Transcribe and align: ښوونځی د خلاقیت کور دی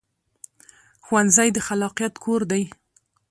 ښوونځی 1.05 1.49
د 1.53 1.57
خلاقیت 1.67 2.13
کور 2.23 2.41
دی 2.51 2.63